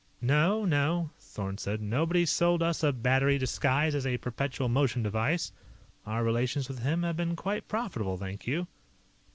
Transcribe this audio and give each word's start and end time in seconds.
"No, 0.19 0.65
no," 0.65 1.11
Thorn 1.19 1.59
said. 1.59 1.79
"Nobody 1.79 2.25
sold 2.25 2.63
us 2.63 2.81
a 2.81 2.91
battery 2.91 3.37
disguised 3.37 3.95
as 3.95 4.07
a 4.07 4.17
perpetual 4.17 4.67
motion 4.67 5.03
device. 5.03 5.51
Our 6.07 6.23
relations 6.23 6.67
with 6.67 6.79
him 6.79 7.03
have 7.03 7.17
been 7.17 7.35
quite 7.35 7.67
profitable, 7.67 8.17
thank 8.17 8.47
you." 8.47 8.65